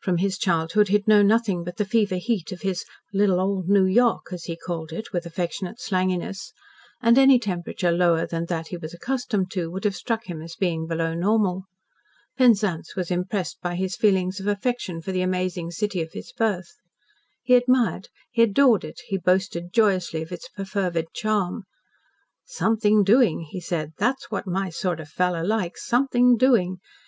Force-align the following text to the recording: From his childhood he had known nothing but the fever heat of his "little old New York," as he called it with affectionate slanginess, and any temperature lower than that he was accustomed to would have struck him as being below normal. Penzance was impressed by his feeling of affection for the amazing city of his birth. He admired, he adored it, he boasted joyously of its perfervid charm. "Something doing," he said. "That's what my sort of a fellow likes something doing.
From 0.00 0.16
his 0.16 0.38
childhood 0.38 0.88
he 0.88 0.94
had 0.94 1.06
known 1.06 1.28
nothing 1.28 1.62
but 1.62 1.76
the 1.76 1.84
fever 1.84 2.16
heat 2.16 2.50
of 2.50 2.62
his 2.62 2.84
"little 3.14 3.38
old 3.38 3.68
New 3.68 3.84
York," 3.86 4.32
as 4.32 4.46
he 4.46 4.56
called 4.56 4.90
it 4.92 5.12
with 5.12 5.24
affectionate 5.24 5.78
slanginess, 5.78 6.52
and 7.00 7.16
any 7.16 7.38
temperature 7.38 7.92
lower 7.92 8.26
than 8.26 8.46
that 8.46 8.66
he 8.66 8.76
was 8.76 8.92
accustomed 8.92 9.52
to 9.52 9.70
would 9.70 9.84
have 9.84 9.94
struck 9.94 10.24
him 10.24 10.42
as 10.42 10.56
being 10.56 10.88
below 10.88 11.14
normal. 11.14 11.66
Penzance 12.36 12.96
was 12.96 13.08
impressed 13.12 13.60
by 13.60 13.76
his 13.76 13.94
feeling 13.94 14.32
of 14.40 14.48
affection 14.48 15.00
for 15.00 15.12
the 15.12 15.22
amazing 15.22 15.70
city 15.70 16.02
of 16.02 16.10
his 16.12 16.32
birth. 16.32 16.72
He 17.44 17.54
admired, 17.54 18.08
he 18.32 18.42
adored 18.42 18.82
it, 18.82 18.98
he 19.06 19.16
boasted 19.16 19.72
joyously 19.72 20.22
of 20.22 20.32
its 20.32 20.48
perfervid 20.56 21.12
charm. 21.14 21.66
"Something 22.44 23.04
doing," 23.04 23.42
he 23.42 23.60
said. 23.60 23.92
"That's 23.96 24.28
what 24.28 24.44
my 24.44 24.70
sort 24.70 24.98
of 24.98 25.06
a 25.06 25.10
fellow 25.12 25.44
likes 25.44 25.86
something 25.86 26.36
doing. 26.36 26.78